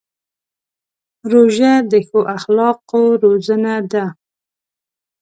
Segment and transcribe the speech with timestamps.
[1.31, 4.05] روژه د ښو اخلاقو روزنه ده.